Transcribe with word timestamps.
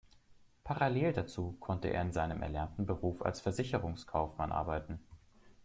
Parallel 0.63 1.13
dazu 1.13 1.51
konnte 1.59 1.89
er 1.89 2.01
in 2.01 2.11
seinem 2.11 2.41
erlernten 2.41 2.87
Beruf 2.87 3.21
als 3.21 3.39
Versicherungskaufmann 3.39 4.51
arbeiten. 4.51 4.99